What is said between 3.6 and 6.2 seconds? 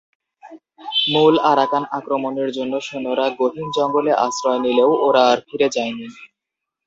জঙ্গলে আশ্রয় নিলেও ওরা আর ফিরে যায়নি।